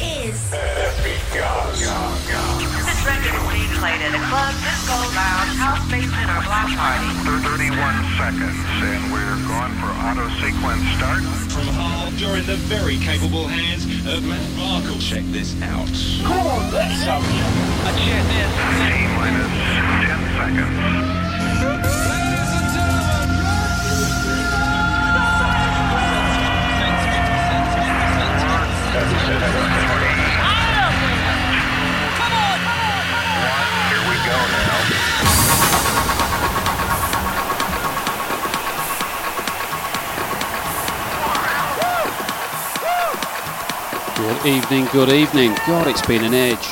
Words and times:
is 0.00 0.40
Epicast. 0.48 1.76
This 1.76 3.00
record 3.04 3.36
is 3.36 3.44
being 3.52 3.72
played 3.76 4.00
at 4.00 4.16
a 4.16 4.22
club, 4.32 4.56
disco, 4.64 4.96
lounge, 5.12 5.52
house 5.60 5.84
basement, 5.92 6.28
or 6.32 6.40
block 6.40 6.72
party. 6.72 7.04
31 7.44 7.68
seconds, 8.16 8.56
and 8.80 9.12
we're 9.12 9.36
going 9.44 9.74
for 9.76 9.92
auto 10.00 10.24
sequence 10.40 10.84
start. 10.96 11.20
From 11.52 11.68
Hull, 11.76 12.12
you're 12.16 12.40
in 12.40 12.46
the 12.46 12.56
very 12.68 12.96
capable 12.96 13.46
hands 13.46 13.84
of 14.08 14.24
Matt 14.24 14.40
Markle. 14.56 14.98
Check 15.00 15.24
this 15.28 15.52
out. 15.62 15.88
T 18.80 19.04
minus 19.20 19.52
10 20.08 20.16
seconds. 20.40 21.20
Here 29.30 29.89
Good 44.20 44.46
evening, 44.46 44.86
good 44.92 45.08
evening. 45.08 45.54
God, 45.66 45.86
it's 45.86 46.06
been 46.06 46.22
an 46.22 46.34
age. 46.34 46.68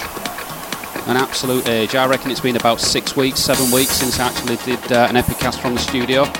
An 1.06 1.16
absolute 1.16 1.66
age. 1.66 1.94
I 1.94 2.06
reckon 2.06 2.30
it's 2.30 2.42
been 2.42 2.56
about 2.56 2.78
six 2.78 3.16
weeks, 3.16 3.40
seven 3.40 3.70
weeks 3.70 3.92
since 3.92 4.20
I 4.20 4.26
actually 4.28 4.56
did 4.56 4.92
uh, 4.92 5.06
an 5.08 5.14
Epicast 5.14 5.58
from 5.58 5.72
the 5.72 5.80
studio. 5.80 6.30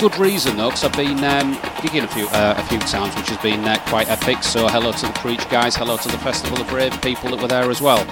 Good 0.00 0.18
reason 0.18 0.56
though, 0.56 0.70
because 0.70 0.82
I've 0.82 0.96
been 0.96 1.22
um, 1.22 1.54
gigging 1.78 2.02
a 2.02 2.08
few 2.08 2.26
uh, 2.26 2.54
a 2.58 2.64
few 2.64 2.80
times, 2.80 3.14
which 3.14 3.28
has 3.28 3.38
been 3.38 3.64
uh, 3.64 3.78
quite 3.86 4.08
epic. 4.10 4.42
So 4.42 4.66
hello 4.66 4.90
to 4.90 5.06
the 5.06 5.12
Preach 5.12 5.48
guys, 5.50 5.76
hello 5.76 5.96
to 5.98 6.08
the 6.08 6.18
Festival 6.18 6.60
of 6.60 6.66
Brave 6.66 7.00
people 7.00 7.30
that 7.30 7.40
were 7.40 7.46
there 7.46 7.70
as 7.70 7.80
well. 7.80 8.04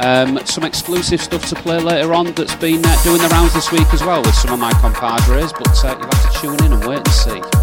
Um, 0.00 0.44
some 0.46 0.64
exclusive 0.64 1.22
stuff 1.22 1.48
to 1.48 1.54
play 1.54 1.78
later 1.78 2.12
on 2.12 2.32
that's 2.32 2.56
been 2.56 2.84
uh, 2.84 3.02
doing 3.04 3.22
the 3.22 3.28
rounds 3.28 3.54
this 3.54 3.70
week 3.70 3.86
as 3.94 4.02
well 4.02 4.20
with 4.22 4.34
some 4.34 4.52
of 4.52 4.58
my 4.58 4.72
compadres, 4.80 5.52
but 5.52 5.84
uh, 5.84 5.96
you'll 5.96 6.08
have 6.08 6.32
to 6.32 6.40
tune 6.40 6.64
in 6.64 6.72
and 6.72 6.84
wait 6.88 6.98
and 6.98 7.08
see. 7.08 7.57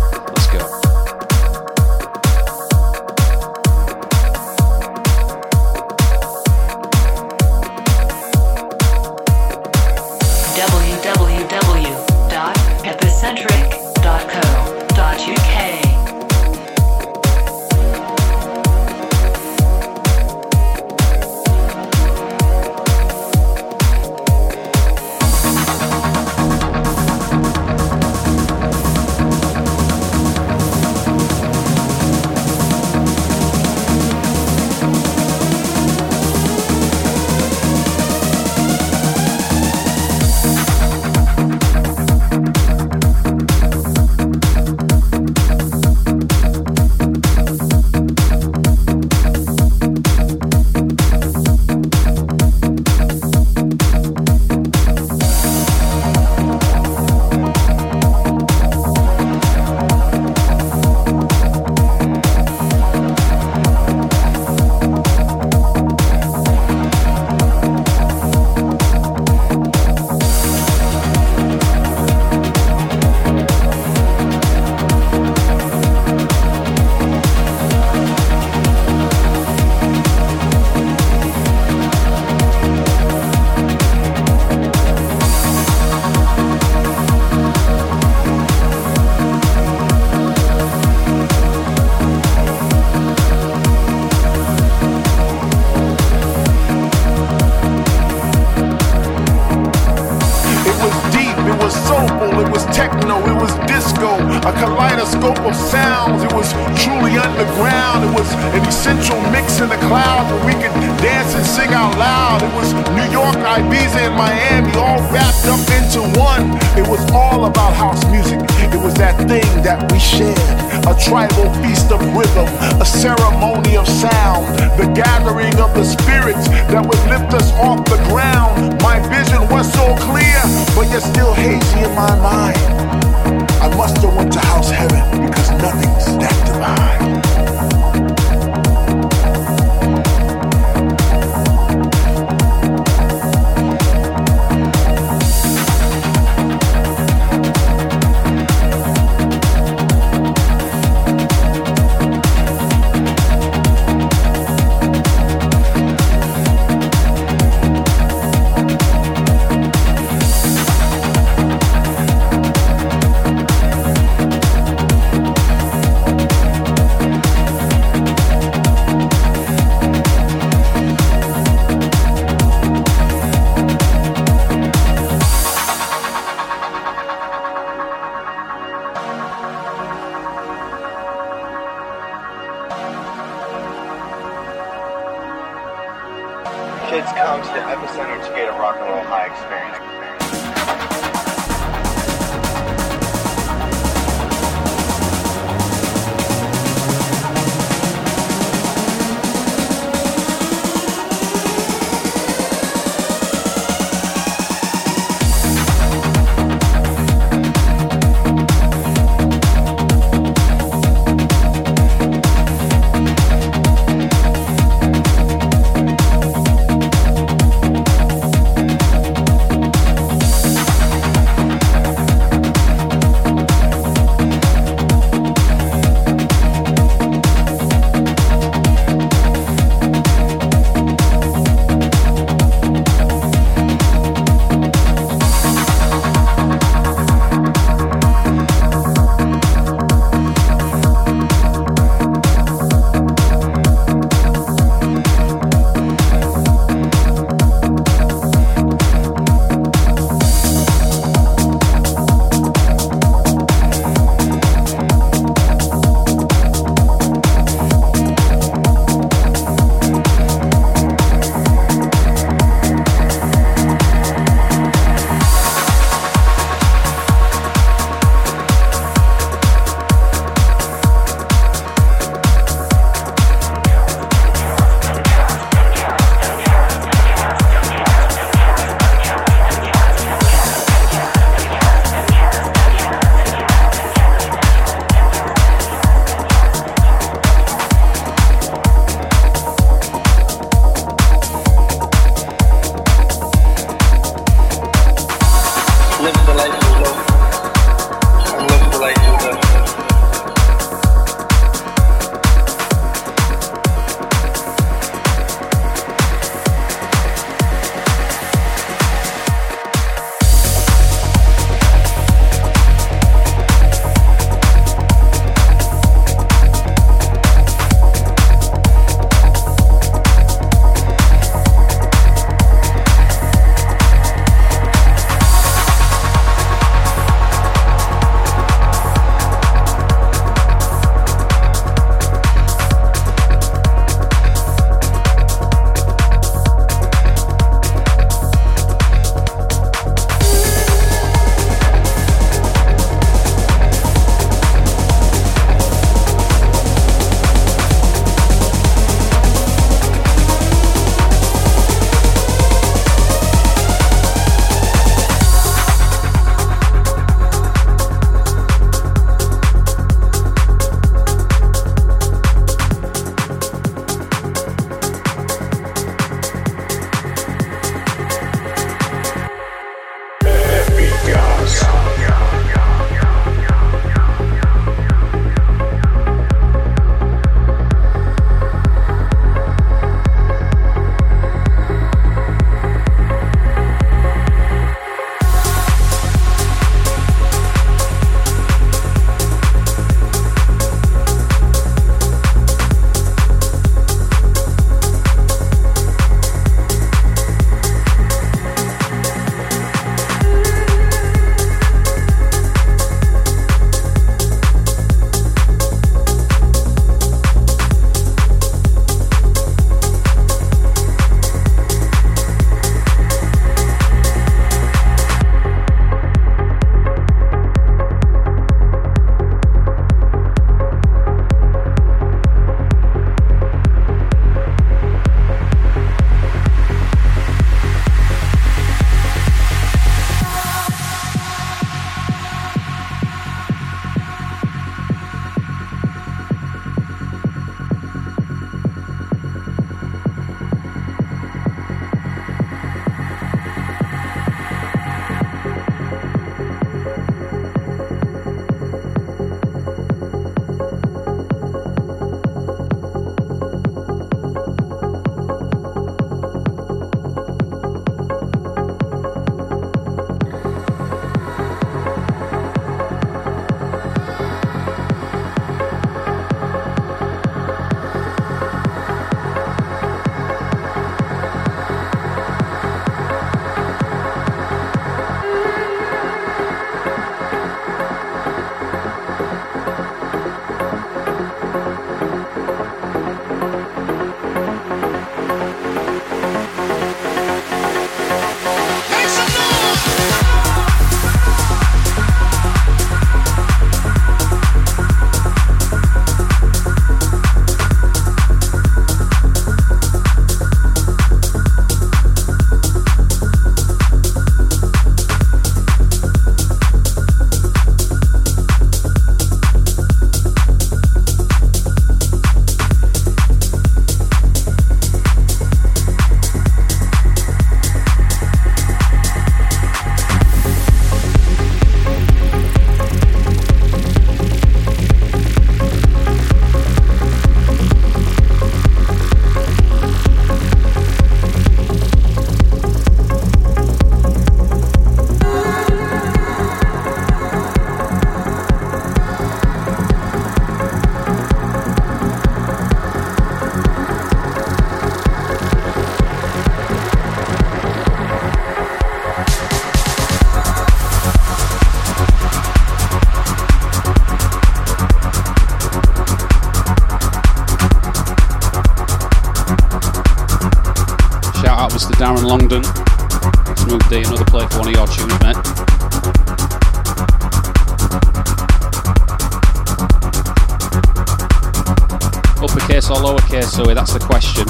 uppercase 572.56 572.90
or 572.90 572.96
lowercase, 572.96 573.50
Zoe? 573.50 573.74
That's 573.74 573.94
the 573.94 574.00
question. 574.00 574.46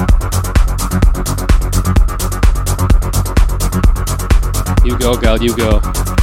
You 4.85 4.97
go, 4.99 5.17
girl, 5.17 5.41
you 5.41 5.55
go. 5.55 6.14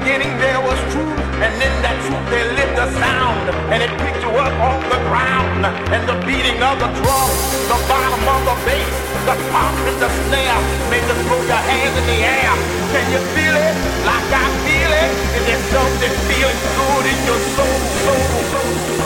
beginning 0.00 0.32
there 0.40 0.60
was 0.60 0.80
truth, 0.92 1.20
and 1.44 1.52
in 1.60 1.74
that 1.84 1.96
truth 2.08 2.26
there 2.32 2.48
lived 2.56 2.78
a 2.80 2.88
sound, 2.96 3.44
and 3.68 3.84
it 3.84 3.92
picked 4.00 4.24
you 4.24 4.32
up 4.32 4.54
off 4.56 4.80
the 4.88 5.00
ground, 5.12 5.60
and 5.92 6.02
the 6.08 6.16
beating 6.24 6.56
of 6.64 6.80
the 6.80 6.88
drum, 6.88 7.28
the 7.68 7.78
bottom 7.84 8.24
of 8.24 8.40
the 8.48 8.56
bass, 8.64 8.96
the 9.28 9.36
pop 9.52 9.76
and 9.84 9.98
the 10.00 10.08
snare, 10.24 10.60
made 10.88 11.04
you 11.04 11.16
throw 11.28 11.40
your 11.44 11.64
hands 11.68 11.94
in 12.00 12.06
the 12.08 12.18
air. 12.24 12.52
Can 12.96 13.06
you 13.12 13.20
feel 13.36 13.52
it? 13.52 13.76
Like 14.08 14.30
I 14.32 14.46
feel 14.64 14.88
it? 14.88 15.10
Is 15.36 15.44
there 15.44 15.64
something 15.68 16.14
feeling 16.32 16.60
good 16.80 17.04
in 17.04 17.18
your 17.28 17.40
soul, 17.52 17.78
soul, 18.00 18.24
soul? 18.48 18.99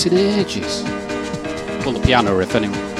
accident 0.00 0.38
ages. 0.38 0.82
Pull 1.84 1.92
the 1.92 2.00
piano 2.00 2.34
riff 2.34 2.54
anyway. 2.54 2.99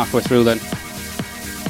Halfway 0.00 0.22
through 0.22 0.44
then. 0.44 0.58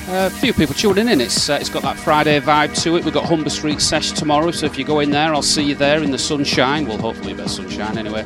Uh, 0.09 0.27
a 0.27 0.31
few 0.31 0.53
people 0.53 0.75
tuning 0.75 1.09
in. 1.09 1.21
It's 1.21 1.49
uh, 1.49 1.59
it's 1.61 1.69
got 1.69 1.83
that 1.83 1.97
Friday 1.97 2.41
vibe 2.41 2.81
to 2.83 2.97
it. 2.97 3.05
We've 3.05 3.15
got 3.15 3.27
Humber 3.27 3.51
Street 3.51 3.81
Sesh 3.81 4.13
tomorrow, 4.13 4.51
so 4.51 4.67
if 4.67 4.79
you 4.79 4.85
go 4.85 5.01
in 5.01 5.11
there, 5.11 5.35
I'll 5.35 5.43
see 5.43 5.63
you 5.63 5.75
there 5.75 6.03
in 6.03 6.11
the 6.11 6.19
sunshine. 6.19 6.87
Well, 6.87 6.99
hopefully 6.99 7.33
a 7.33 7.35
bit 7.37 7.47
of 7.47 7.51
sunshine 7.51 7.99
anyway. 7.99 8.25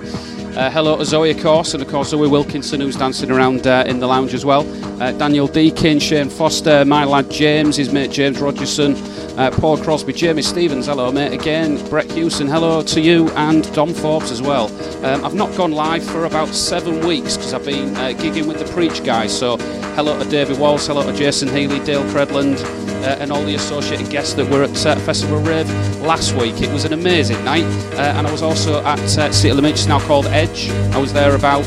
Uh, 0.57 0.71
hello 0.71 0.97
to 0.97 1.05
Zoe, 1.05 1.31
of 1.31 1.43
course, 1.43 1.75
and 1.75 1.83
of 1.83 1.89
course 1.89 2.11
Zoe 2.11 2.29
Wilkinson, 2.29 2.81
who's 2.81 2.97
dancing 2.97 3.31
around 3.31 3.67
uh, 3.67 3.85
in 3.87 3.99
the 3.99 4.07
lounge 4.07 4.35
as 4.35 4.45
well. 4.45 4.63
Uh, 5.03 5.13
Daniel 5.13 5.47
Deakin, 5.47 5.99
Shane 5.99 6.29
Foster, 6.29 6.85
my 6.85 7.05
lad 7.05 7.31
James, 7.31 7.77
his 7.77 7.93
mate 7.93 8.11
James 8.11 8.41
Rogerson, 8.41 8.95
uh, 9.37 9.51
Paul 9.51 9.79
Crosby, 9.79 10.13
Jamie 10.13 10.43
Stevens, 10.43 10.87
hello 10.87 11.11
mate 11.11 11.33
again, 11.33 11.85
Brett 11.89 12.11
Hewson, 12.11 12.47
hello 12.47 12.83
to 12.83 13.01
you, 13.01 13.29
and 13.31 13.73
Dom 13.75 13.93
Forbes 13.93 14.31
as 14.31 14.41
well. 14.41 14.67
Um, 15.05 15.25
I've 15.25 15.35
not 15.35 15.55
gone 15.57 15.73
live 15.73 16.05
for 16.05 16.25
about 16.25 16.49
seven 16.49 17.07
weeks 17.07 17.37
because 17.37 17.53
I've 17.55 17.65
been 17.65 17.95
uh, 17.97 18.13
gigging 18.17 18.47
with 18.47 18.59
the 18.59 18.73
Preach 18.73 19.05
guys. 19.05 19.37
So 19.37 19.57
hello 19.97 20.23
to 20.23 20.29
David 20.31 20.59
Walls, 20.59 20.87
hello 20.87 21.03
to 21.03 21.17
Jason 21.17 21.49
Healy, 21.49 21.81
Dale 21.85 22.05
Credland, 22.05 22.63
uh, 23.05 23.17
and 23.21 23.31
all 23.31 23.45
the 23.45 23.55
associated 23.55 24.09
guests 24.09 24.35
that 24.35 24.51
were 24.51 24.63
at 24.63 24.87
uh, 24.87 24.97
Festival 25.01 25.41
Rave 25.41 25.69
last 26.01 26.35
week. 26.35 26.63
It 26.63 26.73
was 26.73 26.85
an 26.85 26.93
amazing 26.93 27.45
night, 27.45 27.65
uh, 27.95 28.15
and 28.17 28.27
I 28.27 28.33
was 28.33 28.43
also 28.43 28.85
at 28.85 28.99
uh, 29.19 29.33
City 29.33 29.53
Limits, 29.53 29.87
now 29.87 30.01
called 30.01 30.27
Edge. 30.27 30.71
I 30.71 30.99
was 30.99 31.13
there 31.13 31.35
about 31.35 31.65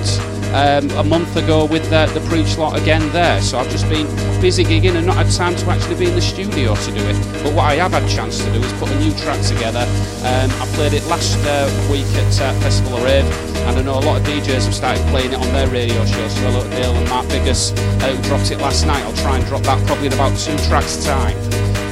um, 0.53 0.89
a 0.91 1.03
month 1.03 1.35
ago 1.35 1.65
with 1.65 1.91
uh, 1.91 2.05
the 2.07 2.19
Preach 2.29 2.57
lot 2.57 2.79
again 2.79 3.01
there. 3.11 3.41
So 3.41 3.57
I've 3.57 3.69
just 3.69 3.89
been 3.89 4.07
busy 4.41 4.63
gigging 4.63 4.95
and 4.95 5.05
not 5.05 5.15
had 5.15 5.31
time 5.31 5.55
to 5.55 5.69
actually 5.69 5.95
be 5.95 6.07
in 6.07 6.15
the 6.15 6.21
studio 6.21 6.75
to 6.75 6.91
do 6.91 7.01
it. 7.01 7.43
But 7.43 7.53
what 7.53 7.65
I 7.65 7.75
have 7.75 7.91
had 7.91 8.07
chance 8.09 8.37
to 8.43 8.51
do 8.51 8.59
is 8.59 8.73
put 8.73 8.89
a 8.89 8.99
new 8.99 9.11
track 9.17 9.41
together. 9.45 9.85
Um, 10.23 10.49
I 10.61 10.65
played 10.75 10.93
it 10.93 11.05
last 11.07 11.37
uh, 11.45 11.67
week 11.91 12.07
at 12.15 12.41
uh, 12.41 12.53
Festival 12.61 12.99
Rave, 12.99 13.25
and 13.67 13.77
I 13.77 13.81
know 13.81 13.99
a 13.99 14.05
lot 14.05 14.21
of 14.21 14.27
DJs 14.27 14.65
have 14.65 14.75
started 14.75 15.05
playing 15.07 15.33
it 15.33 15.39
on 15.39 15.47
their 15.53 15.67
radio 15.67 16.05
shows. 16.05 16.33
So 16.33 16.41
hello 16.41 16.63
to 16.63 16.69
Dale 16.69 16.95
and 16.95 17.09
Mark 17.09 17.27
Biggers, 17.29 17.71
uh, 17.71 18.13
who 18.13 18.21
dropped 18.23 18.51
it 18.51 18.59
last 18.59 18.85
night. 18.85 19.03
I'll 19.03 19.13
try 19.13 19.37
and 19.37 19.45
drop 19.45 19.63
that 19.63 19.85
probably 19.87 20.07
in 20.07 20.13
about 20.13 20.37
two 20.37 20.57
tracks' 20.67 21.03
time. 21.03 21.37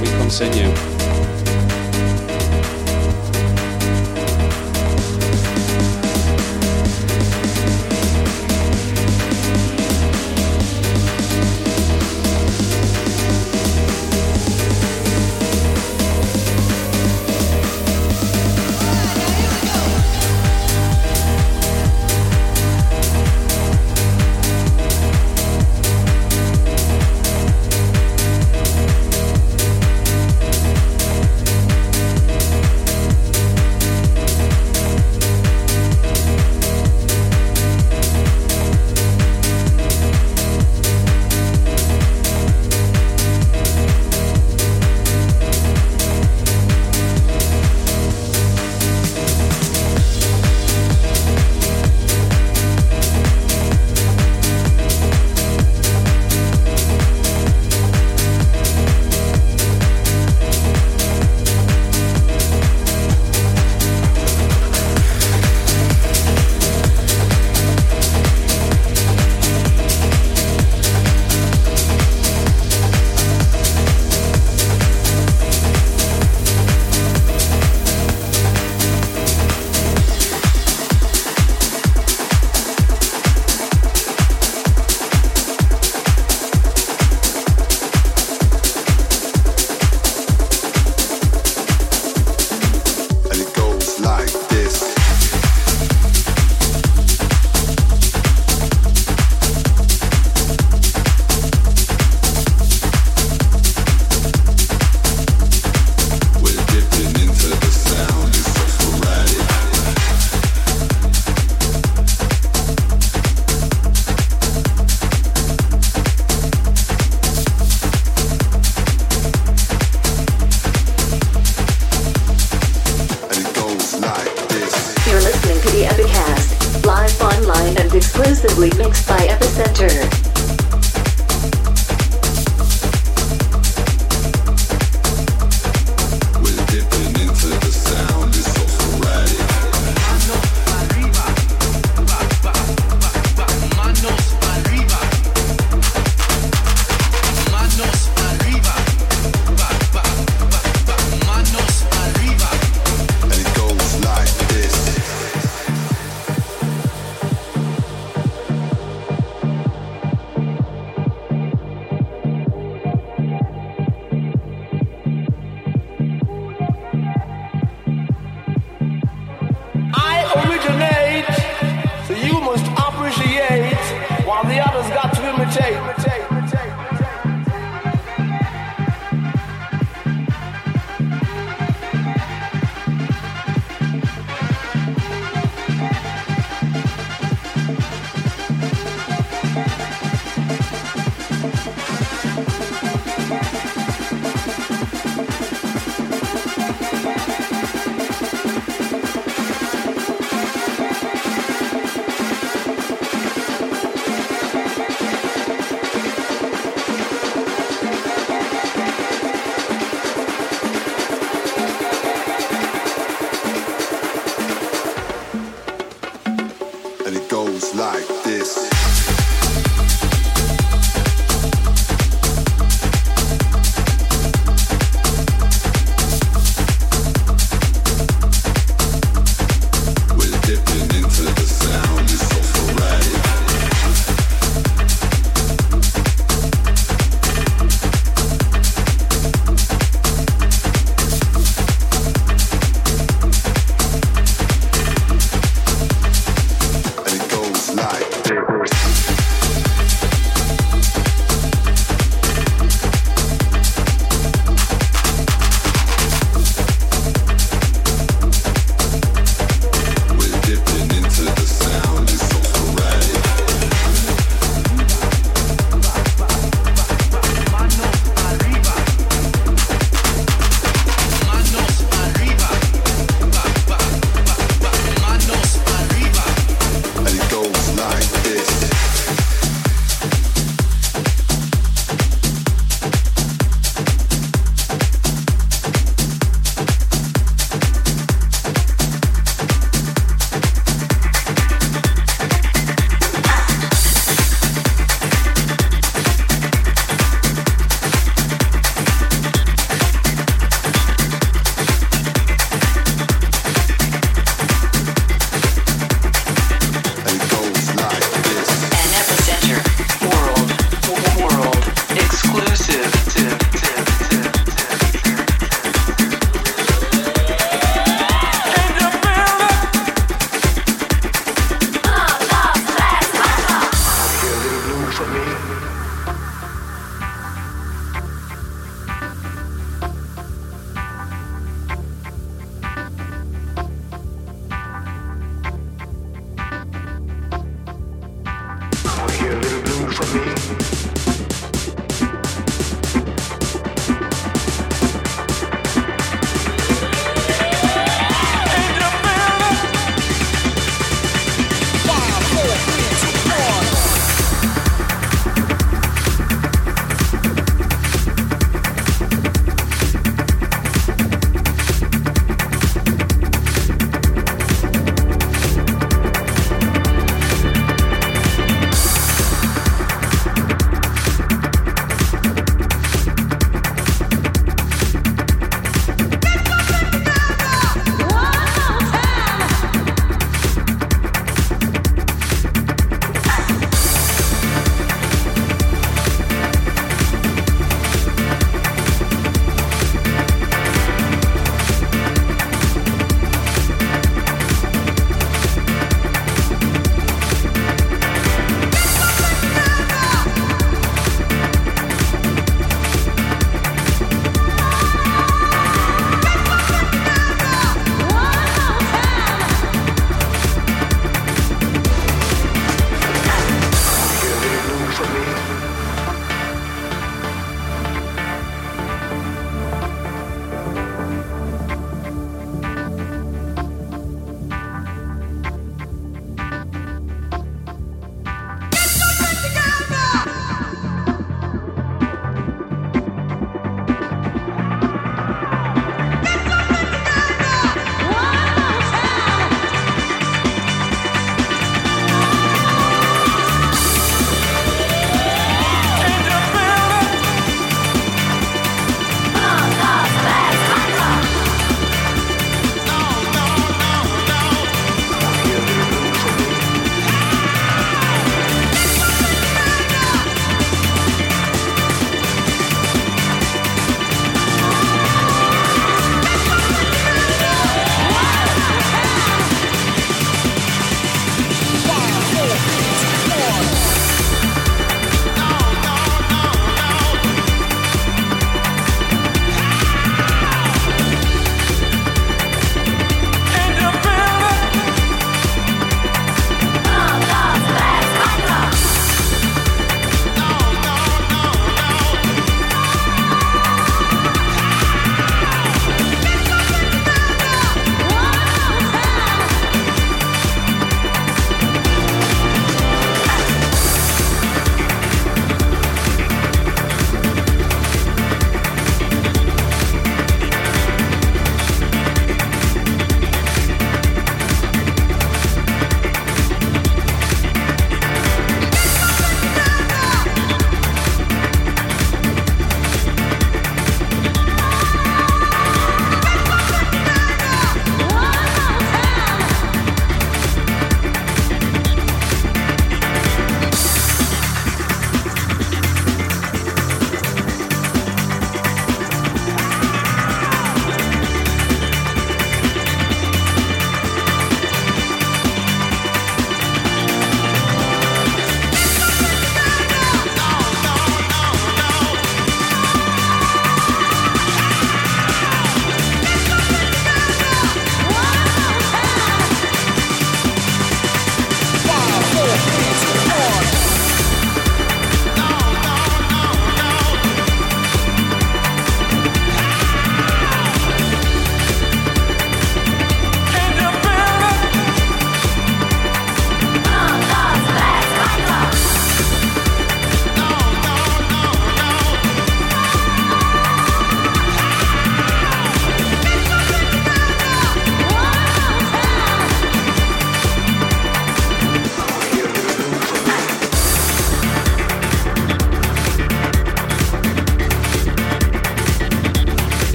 We 0.00 0.06
continue. 0.18 0.93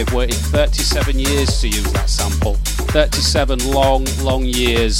I've 0.00 0.14
waited 0.14 0.36
37 0.36 1.18
years 1.18 1.60
to 1.60 1.68
use 1.68 1.92
that 1.92 2.08
sample. 2.08 2.54
37 2.54 3.70
long, 3.70 4.06
long 4.22 4.44
years 4.44 4.98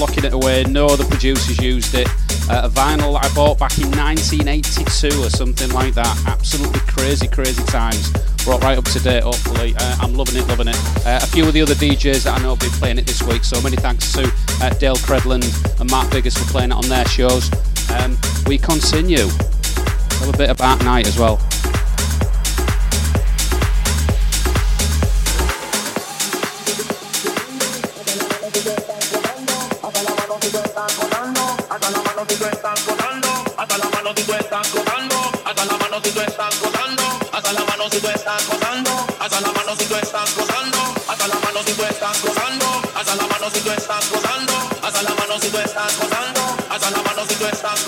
locking 0.00 0.24
it 0.24 0.32
away. 0.32 0.64
No 0.64 0.86
other 0.86 1.04
producers 1.04 1.60
used 1.60 1.94
it. 1.94 2.08
Uh, 2.48 2.62
a 2.64 2.70
vinyl 2.70 3.12
that 3.12 3.30
I 3.30 3.34
bought 3.34 3.58
back 3.58 3.76
in 3.76 3.90
1982 3.90 5.22
or 5.22 5.28
something 5.28 5.70
like 5.72 5.92
that. 5.94 6.16
Absolutely 6.26 6.80
crazy, 6.80 7.28
crazy 7.28 7.62
times. 7.64 8.10
Brought 8.46 8.62
right 8.62 8.78
up 8.78 8.86
to 8.86 9.00
date, 9.00 9.22
hopefully. 9.22 9.74
Uh, 9.78 9.96
I'm 10.00 10.14
loving 10.14 10.36
it, 10.36 10.48
loving 10.48 10.68
it. 10.68 10.76
Uh, 11.04 11.20
a 11.22 11.26
few 11.26 11.46
of 11.46 11.52
the 11.52 11.60
other 11.60 11.74
DJs 11.74 12.24
that 12.24 12.38
I 12.38 12.42
know 12.42 12.50
have 12.50 12.60
been 12.60 12.70
playing 12.70 12.98
it 12.98 13.06
this 13.06 13.22
week, 13.22 13.44
so 13.44 13.60
many 13.60 13.76
thanks 13.76 14.12
to 14.14 14.32
uh, 14.62 14.70
Dale 14.78 14.96
Credland 14.96 15.44
and 15.78 15.90
Mark 15.90 16.10
Biggers 16.10 16.38
for 16.38 16.50
playing 16.50 16.70
it 16.70 16.76
on 16.76 16.88
their 16.88 17.04
shows. 17.04 17.50
Um, 17.90 18.16
we 18.46 18.56
continue. 18.56 19.28
A 20.24 20.36
bit 20.36 20.48
about 20.48 20.82
night 20.84 21.06
as 21.06 21.18
well. 21.18 21.38
Hasta 32.40 33.78
la 33.78 33.88
mano 33.90 34.12
si 34.14 34.22
tú 34.22 34.32
estás 34.32 34.68
cojando 34.68 35.16
Hasta 35.44 35.64
la 35.64 35.76
mano 35.76 36.00
si 36.04 36.10
tú 36.12 36.20
estás 36.20 36.54
cojando 36.54 37.02
Hasta 37.32 37.52
la 37.52 37.64
mano 37.64 37.90
si 37.90 37.98
tú 37.98 38.08
estás 38.08 38.44
cojando 38.44 39.06
Hasta 39.18 39.40
la 39.40 39.50
mano 39.50 39.74
si 39.76 39.84
tú 39.86 39.96
estás 39.96 40.30
cojando 40.30 40.78
Hasta 41.08 41.26
la 41.26 41.34
mano 41.40 41.60
si 41.66 41.72
tú 41.72 41.82
estás 41.82 42.18
cojando 42.18 42.82
Hasta 42.94 43.16
la 43.16 43.26
mano 43.26 43.50
si 43.50 43.60
tú 43.60 43.72
estás 43.72 44.06
cojando 44.06 44.54
Hasta 44.84 45.02
la 45.02 45.14
mano 45.14 45.40
si 45.40 45.50
tú 45.50 45.58
estás 45.58 45.92
cojando 45.94 46.56
Hasta 46.70 46.90
la 46.92 47.02
mano 47.02 47.26
si 47.28 47.34
tú 47.34 47.46
estás 47.46 47.80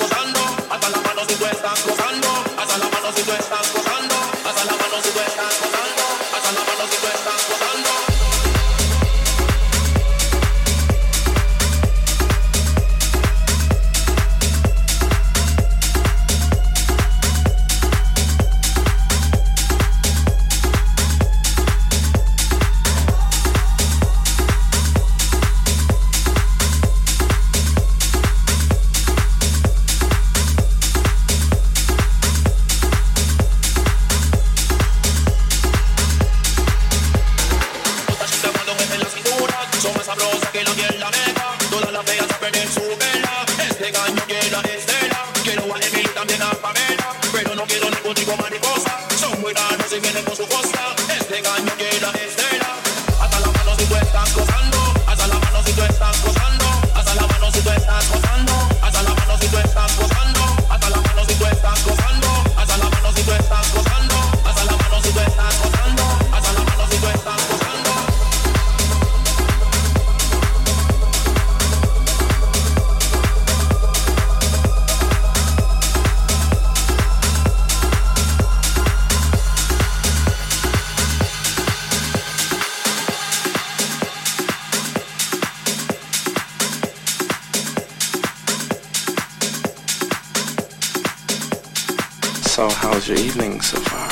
So, 92.60 92.68
how's 92.68 93.08
your 93.08 93.16
evening 93.16 93.62
so 93.62 93.78
far? 93.80 94.06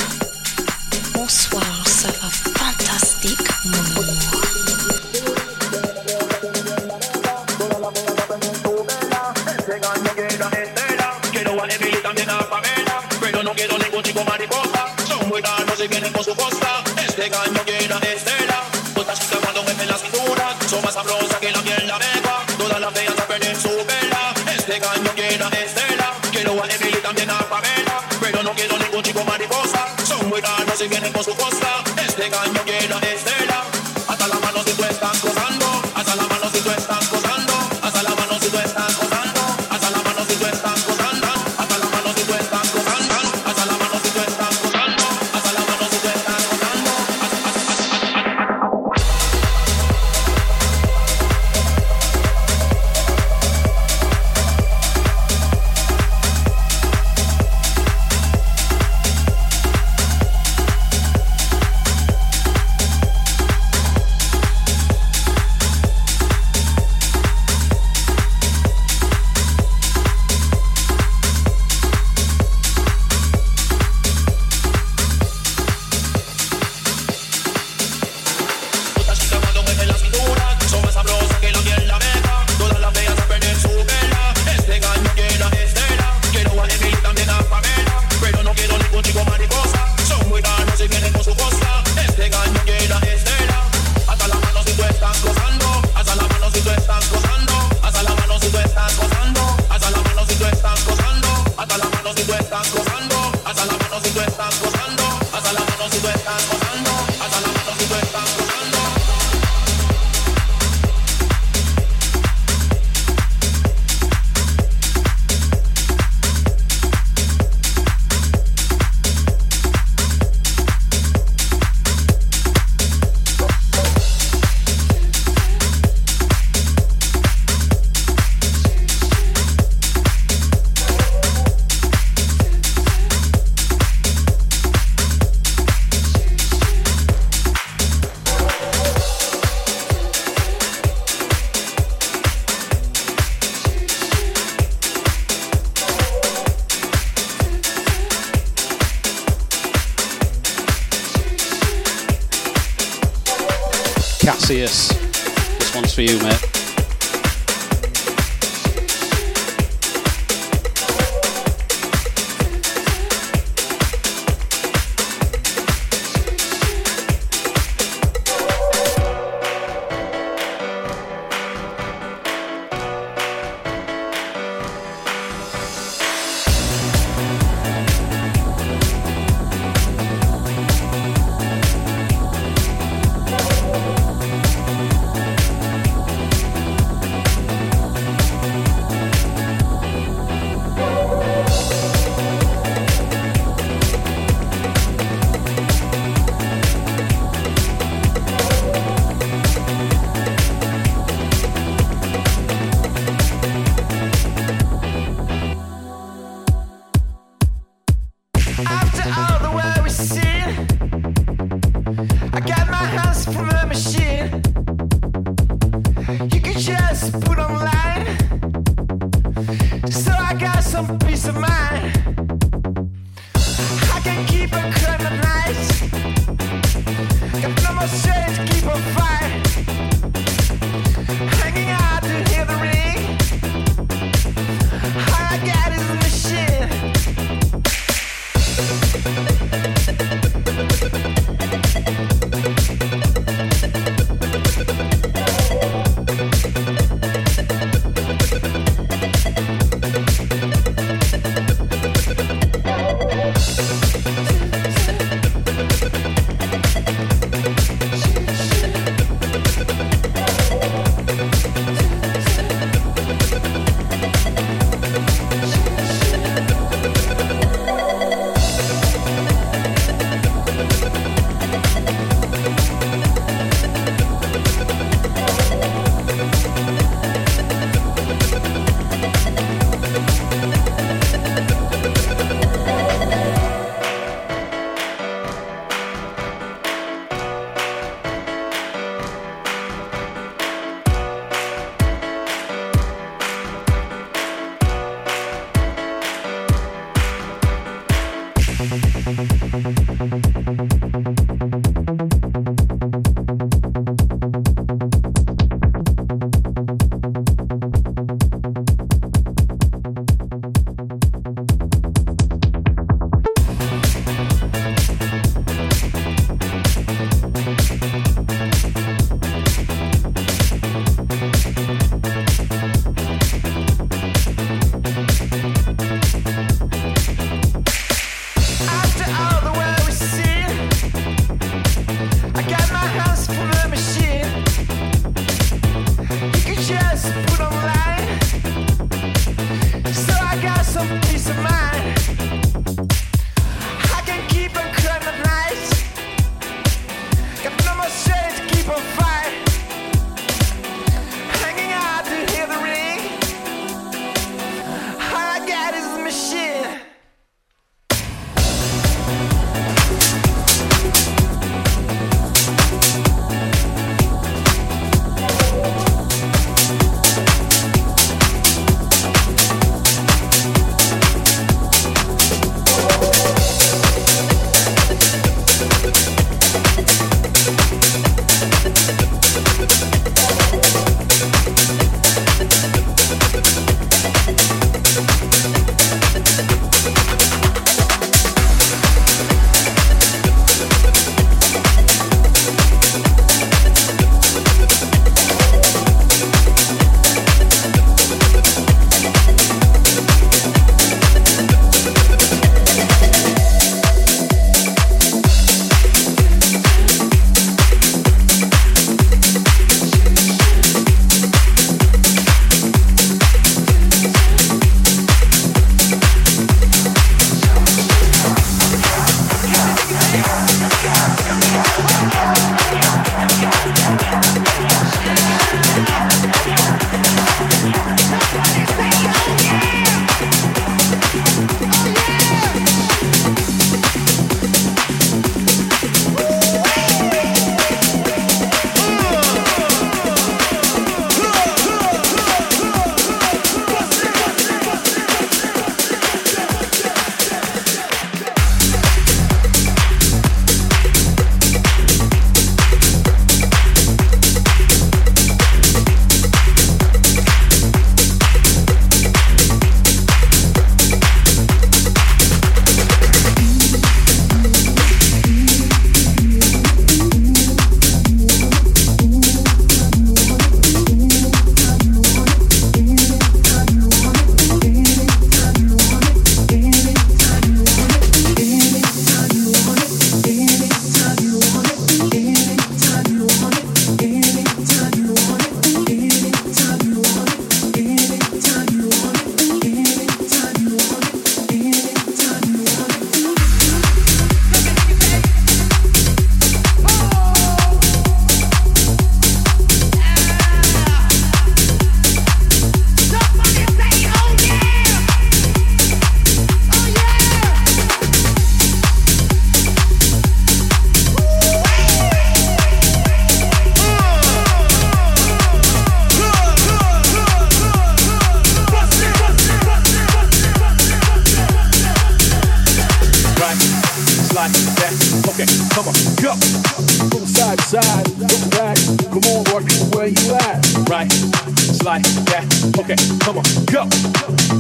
Bonsoir, 1.13 1.87
ça 1.87 2.09
va 2.09 2.31
fantastique, 2.31 3.48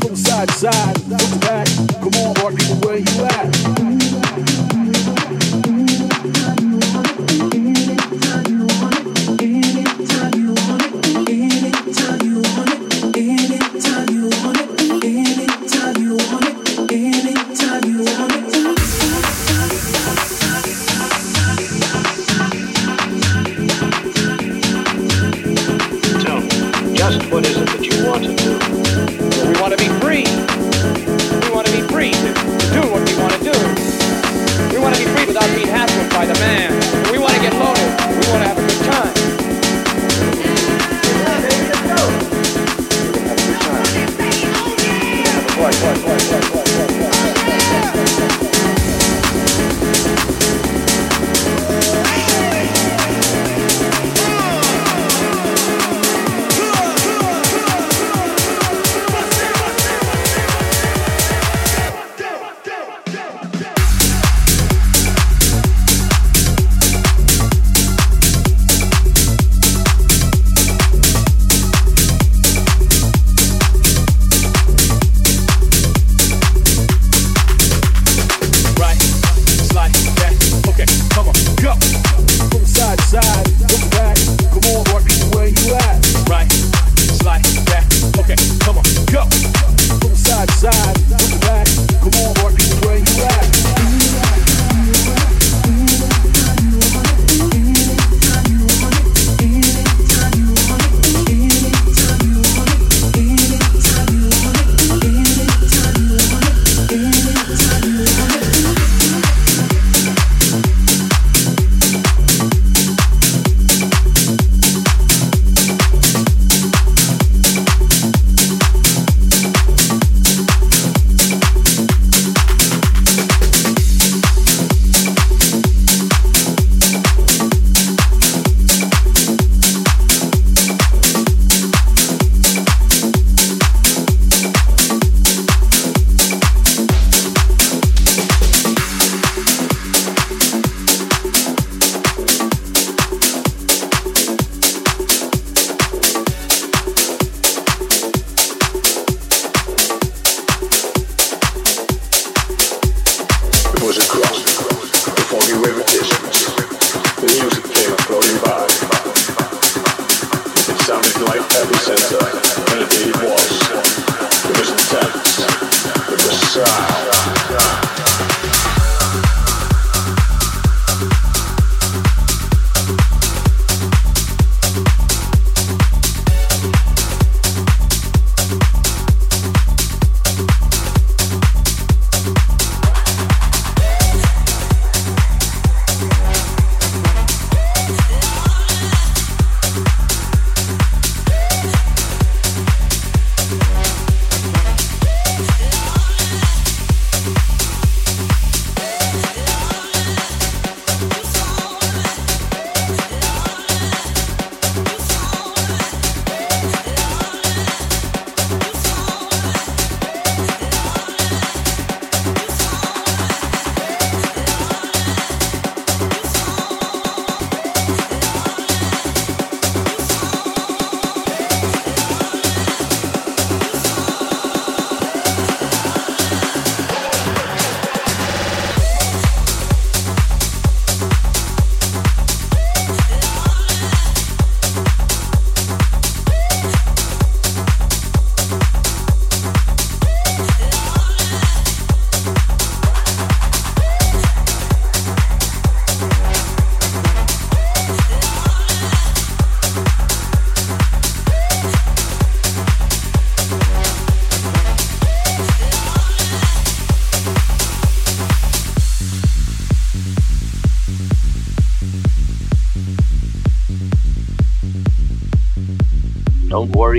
From 0.00 0.16
side 0.16 0.48
to 0.48 0.54
side, 0.54 0.98
look 1.08 1.40
back. 1.40 1.66
Come 2.00 2.14
on, 2.22 2.34
Bart, 2.34 2.56
people, 2.56 2.76
where 2.76 2.98
you 2.98 3.24
at? 3.24 3.48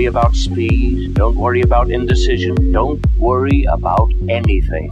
worry 0.00 0.06
about 0.06 0.34
speed. 0.34 1.12
Don't 1.12 1.36
worry 1.36 1.60
about 1.60 1.90
indecision. 1.90 2.72
Don't 2.72 3.04
worry 3.18 3.64
about 3.64 4.10
anything. 4.30 4.88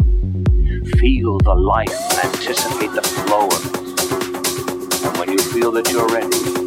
Feel 0.99 1.39
the 1.39 1.55
life 1.55 1.99
and 2.11 2.35
anticipate 2.35 2.93
the 2.93 3.01
flow 3.01 3.47
of 3.47 3.65
it. 3.69 5.05
And 5.07 5.17
when 5.17 5.33
you 5.33 5.39
feel 5.39 5.73
that 5.73 5.91
you're 5.91 6.09
ready, 6.09 6.58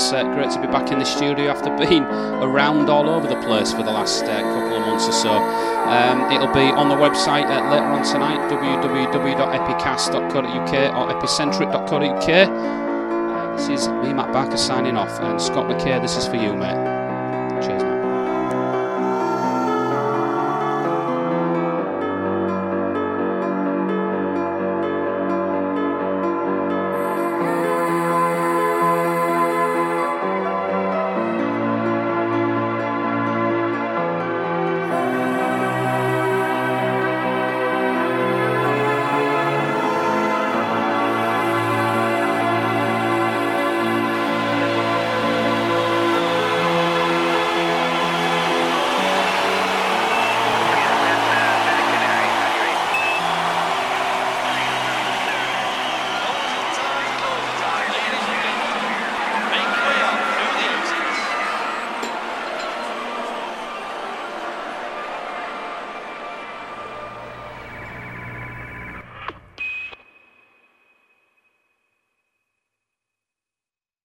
it's 0.00 0.12
uh, 0.14 0.22
great 0.32 0.50
to 0.50 0.58
be 0.58 0.66
back 0.66 0.90
in 0.90 0.98
the 0.98 1.04
studio 1.04 1.50
after 1.50 1.68
being 1.86 2.04
around 2.40 2.88
all 2.88 3.10
over 3.10 3.28
the 3.28 3.38
place 3.42 3.70
for 3.70 3.82
the 3.82 3.90
last 3.90 4.24
uh, 4.24 4.40
couple 4.40 4.78
of 4.78 4.86
months 4.86 5.06
or 5.06 5.12
so. 5.12 5.30
Um, 5.30 6.32
it'll 6.32 6.54
be 6.54 6.72
on 6.72 6.88
the 6.88 6.94
website 6.94 7.44
uh, 7.44 7.70
later 7.70 7.84
on 7.84 8.02
tonight, 8.02 8.38
www.epicast.co.uk 8.50 10.94
or 10.96 11.12
epicentric.co.uk. 11.12 12.30
Uh, 12.30 13.56
this 13.56 13.68
is 13.68 13.88
me, 13.88 14.14
Matt 14.14 14.32
Barker, 14.32 14.56
signing 14.56 14.96
off, 14.96 15.20
and 15.20 15.38
Scott 15.40 15.68
McKay, 15.68 16.00
this 16.00 16.16
is 16.16 16.26
for 16.26 16.36
you, 16.36 16.54
mate. 16.54 16.99